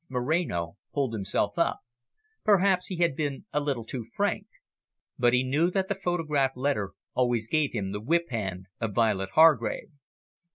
[0.09, 1.81] Moreno pulled himself up;
[2.43, 4.47] perhaps he had been a little too frank.
[5.19, 9.29] But he knew that the photographed letter always gave him the whip hand of Violet
[9.35, 9.91] Hargrave.